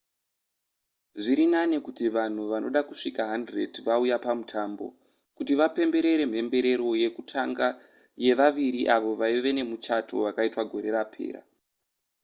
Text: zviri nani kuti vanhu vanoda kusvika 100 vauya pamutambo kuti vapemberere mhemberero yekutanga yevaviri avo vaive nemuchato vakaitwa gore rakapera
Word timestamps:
zviri 1.21 1.45
nani 1.53 1.77
kuti 1.85 2.05
vanhu 2.15 2.41
vanoda 2.53 2.81
kusvika 2.89 3.23
100 3.33 3.83
vauya 3.87 4.17
pamutambo 4.25 4.85
kuti 5.37 5.53
vapemberere 5.59 6.23
mhemberero 6.31 6.89
yekutanga 7.01 7.67
yevaviri 8.23 8.81
avo 8.95 9.11
vaive 9.21 9.49
nemuchato 9.57 10.13
vakaitwa 10.25 10.63
gore 10.71 10.89
rakapera 10.95 11.41